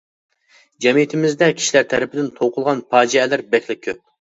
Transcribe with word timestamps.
جەمئىيىتىمىزدە 0.85 1.51
كىشىلەر 1.61 1.87
تەرىپىدىن 1.95 2.35
توقۇلغان 2.43 2.87
«پاجىئەلەر» 2.93 3.51
بەكلا 3.57 3.83
كۆپ! 3.89 4.07